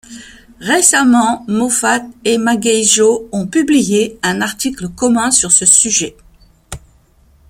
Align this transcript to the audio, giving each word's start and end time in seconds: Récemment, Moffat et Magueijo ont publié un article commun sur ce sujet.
Récemment, 0.61 1.45
Moffat 1.47 2.03
et 2.25 2.39
Magueijo 2.39 3.29
ont 3.31 3.45
publié 3.45 4.17
un 4.23 4.41
article 4.41 4.89
commun 4.89 5.29
sur 5.29 5.51
ce 5.51 5.63
sujet. 5.67 6.17